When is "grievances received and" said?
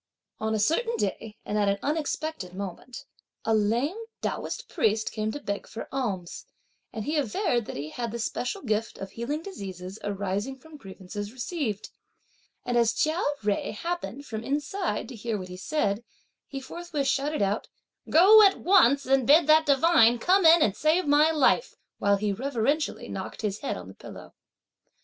10.75-12.79